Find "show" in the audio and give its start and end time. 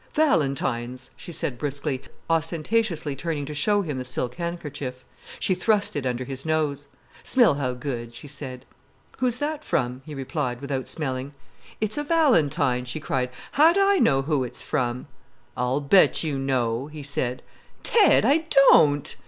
3.53-3.83